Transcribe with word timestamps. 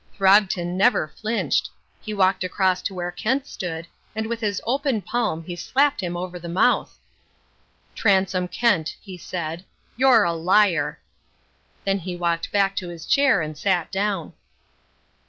Throgton 0.15 0.75
never 0.77 1.09
flinched. 1.09 1.69
He 2.01 2.11
walked 2.11 2.43
across 2.43 2.81
to 2.81 2.93
where 2.95 3.11
Kent 3.11 3.45
stood, 3.45 3.85
and 4.15 4.25
with 4.25 4.39
his 4.39 4.59
open 4.65 5.03
palm 5.03 5.43
he 5.43 5.55
slapped 5.55 6.01
him 6.01 6.17
over 6.17 6.39
the 6.39 6.49
mouth. 6.49 6.97
"Transome 7.93 8.47
Kent," 8.47 8.95
he 8.99 9.15
said, 9.15 9.63
"you're 9.95 10.23
a 10.23 10.33
liar." 10.33 10.99
Then 11.85 11.99
he 11.99 12.15
walked 12.15 12.51
back 12.51 12.75
to 12.77 12.89
his 12.89 13.05
chair 13.05 13.41
and 13.43 13.55
sat 13.55 13.91
down. 13.91 14.33